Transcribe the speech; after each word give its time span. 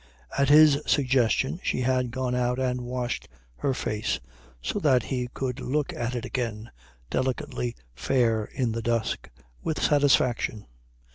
At 0.35 0.49
his 0.49 0.79
suggestion 0.87 1.59
she 1.61 1.81
had 1.81 2.09
gone 2.09 2.33
out 2.33 2.57
and 2.57 2.81
washed 2.81 3.27
her 3.57 3.71
face, 3.71 4.19
so 4.59 4.79
that 4.79 5.03
he 5.03 5.27
could 5.35 5.59
look 5.59 5.93
at 5.93 6.15
it 6.15 6.25
again, 6.25 6.71
delicately 7.11 7.75
fair 7.93 8.45
in 8.45 8.71
the 8.71 8.81
dusk, 8.81 9.29
with 9.61 9.79
satisfaction. 9.79 10.65